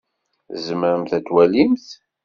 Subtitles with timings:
[0.53, 1.87] Tzemremt ad twalimt?